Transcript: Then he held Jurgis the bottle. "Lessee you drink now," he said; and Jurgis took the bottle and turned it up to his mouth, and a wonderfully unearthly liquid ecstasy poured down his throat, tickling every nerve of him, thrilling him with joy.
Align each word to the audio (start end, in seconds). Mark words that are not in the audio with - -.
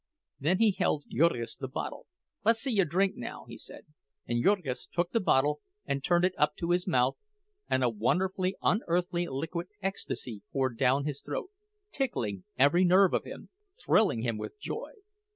Then 0.39 0.57
he 0.57 0.71
held 0.71 1.03
Jurgis 1.11 1.55
the 1.57 1.67
bottle. 1.67 2.07
"Lessee 2.43 2.71
you 2.71 2.85
drink 2.85 3.15
now," 3.15 3.45
he 3.47 3.55
said; 3.59 3.85
and 4.27 4.43
Jurgis 4.43 4.87
took 4.91 5.11
the 5.11 5.19
bottle 5.19 5.59
and 5.85 6.03
turned 6.03 6.25
it 6.25 6.33
up 6.39 6.55
to 6.57 6.71
his 6.71 6.87
mouth, 6.87 7.17
and 7.69 7.83
a 7.83 7.89
wonderfully 7.89 8.55
unearthly 8.63 9.27
liquid 9.27 9.67
ecstasy 9.79 10.41
poured 10.51 10.79
down 10.79 11.05
his 11.05 11.21
throat, 11.21 11.51
tickling 11.91 12.45
every 12.57 12.83
nerve 12.83 13.13
of 13.13 13.25
him, 13.25 13.49
thrilling 13.79 14.23
him 14.23 14.39
with 14.39 14.57
joy. 14.59 14.93